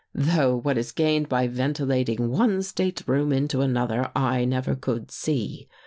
[0.15, 5.67] Though what is gained by ventilating one stateroom into another, I never could see.